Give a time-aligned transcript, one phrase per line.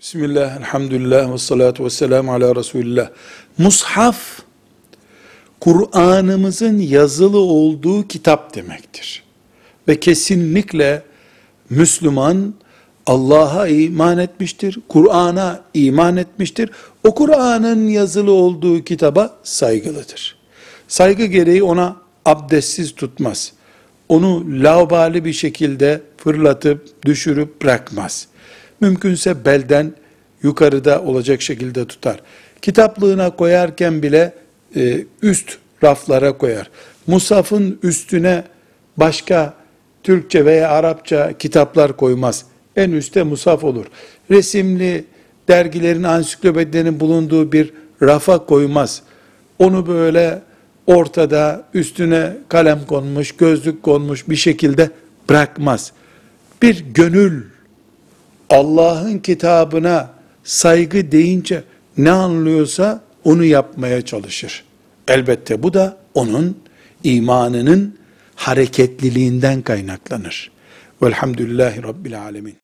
[0.00, 3.10] Bismillah, elhamdülillah ve salatu ve selamu ala Resulillah.
[3.58, 4.42] Mushaf,
[5.60, 9.22] Kur'an'ımızın yazılı olduğu kitap demektir.
[9.88, 11.02] Ve kesinlikle
[11.70, 12.54] Müslüman
[13.06, 16.70] Allah'a iman etmiştir, Kur'an'a iman etmiştir.
[17.04, 20.36] O Kur'an'ın yazılı olduğu kitaba saygılıdır.
[20.88, 23.52] Saygı gereği ona abdestsiz tutmaz.
[24.08, 28.28] Onu laubali bir şekilde fırlatıp düşürüp bırakmaz.
[28.80, 29.92] Mümkünse belden
[30.42, 32.20] yukarıda olacak şekilde tutar.
[32.62, 34.34] Kitaplığına koyarken bile
[34.76, 36.70] e, üst raflara koyar.
[37.06, 38.44] Musaf'ın üstüne
[38.96, 39.54] başka
[40.02, 42.44] Türkçe veya Arapça kitaplar koymaz.
[42.76, 43.86] En üstte musaf olur.
[44.30, 45.04] Resimli
[45.48, 49.02] dergilerin, ansiklopedilerin bulunduğu bir rafa koymaz.
[49.58, 50.42] Onu böyle
[50.86, 54.90] ortada üstüne kalem konmuş, gözlük konmuş bir şekilde
[55.28, 55.92] bırakmaz.
[56.62, 57.42] Bir gönül
[58.50, 60.10] Allah'ın kitabına
[60.44, 61.64] saygı deyince
[61.96, 64.64] ne anlıyorsa onu yapmaya çalışır.
[65.08, 66.58] Elbette bu da onun
[67.04, 67.98] imanının
[68.34, 70.50] hareketliliğinden kaynaklanır.
[71.02, 72.56] Velhamdülillahi Rabbil Alemin.